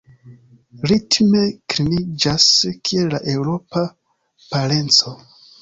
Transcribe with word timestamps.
Ritme 0.91 1.41
kliniĝas 1.73 2.47
kiel 2.89 3.13
la 3.17 3.21
eŭropa 3.35 3.85
parenco. 4.49 5.19